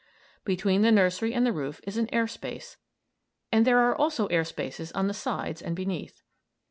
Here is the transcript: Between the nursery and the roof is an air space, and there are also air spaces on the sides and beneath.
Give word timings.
Between 0.43 0.81
the 0.81 0.91
nursery 0.91 1.31
and 1.31 1.45
the 1.45 1.51
roof 1.53 1.79
is 1.83 1.95
an 1.95 2.09
air 2.11 2.25
space, 2.25 2.75
and 3.51 3.67
there 3.67 3.77
are 3.77 3.95
also 3.95 4.25
air 4.29 4.43
spaces 4.43 4.91
on 4.93 5.05
the 5.07 5.13
sides 5.13 5.61
and 5.61 5.75
beneath. 5.75 6.23